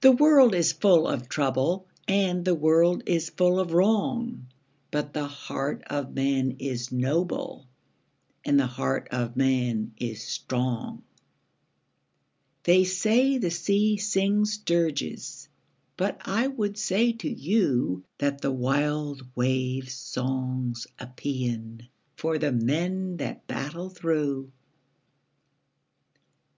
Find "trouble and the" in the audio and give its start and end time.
1.28-2.54